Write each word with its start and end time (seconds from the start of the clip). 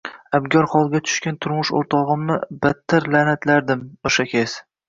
Abgor 0.35 0.63
holga 0.71 1.01
tushgan 1.09 1.37
turmush 1.45 1.73
o`rtog`imni 1.83 2.39
battar 2.65 3.09
la`natlardim 3.17 3.89
o`sha 4.11 4.31
kez 4.35 4.61